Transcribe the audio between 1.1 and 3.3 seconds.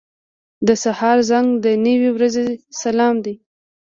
زنګ د نوې ورځې سلام